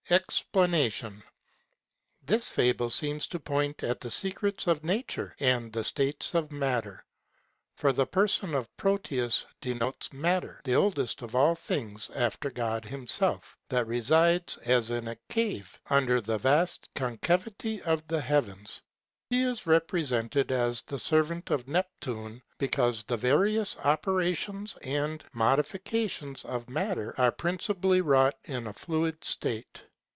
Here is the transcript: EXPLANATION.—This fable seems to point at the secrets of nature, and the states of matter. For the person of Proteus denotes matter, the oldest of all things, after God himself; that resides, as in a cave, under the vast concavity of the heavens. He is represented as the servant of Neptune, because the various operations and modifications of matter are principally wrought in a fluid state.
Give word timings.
EXPLANATION.—This 0.11 2.49
fable 2.49 2.89
seems 2.89 3.27
to 3.27 3.39
point 3.39 3.81
at 3.81 4.01
the 4.01 4.11
secrets 4.11 4.67
of 4.67 4.83
nature, 4.83 5.33
and 5.39 5.71
the 5.71 5.85
states 5.85 6.33
of 6.35 6.51
matter. 6.51 7.05
For 7.77 7.93
the 7.93 8.05
person 8.05 8.53
of 8.53 8.75
Proteus 8.75 9.45
denotes 9.61 10.11
matter, 10.11 10.59
the 10.65 10.75
oldest 10.75 11.21
of 11.21 11.33
all 11.33 11.55
things, 11.55 12.09
after 12.13 12.49
God 12.49 12.83
himself; 12.83 13.57
that 13.69 13.87
resides, 13.87 14.57
as 14.65 14.91
in 14.91 15.07
a 15.07 15.15
cave, 15.29 15.79
under 15.89 16.19
the 16.19 16.37
vast 16.37 16.89
concavity 16.93 17.81
of 17.83 18.05
the 18.09 18.19
heavens. 18.19 18.81
He 19.29 19.43
is 19.43 19.65
represented 19.65 20.51
as 20.51 20.81
the 20.81 20.99
servant 20.99 21.49
of 21.51 21.69
Neptune, 21.69 22.41
because 22.57 23.03
the 23.03 23.15
various 23.15 23.77
operations 23.77 24.75
and 24.81 25.23
modifications 25.31 26.43
of 26.43 26.69
matter 26.69 27.15
are 27.17 27.31
principally 27.31 28.01
wrought 28.01 28.37
in 28.43 28.67
a 28.67 28.73
fluid 28.73 29.23
state. 29.23 29.85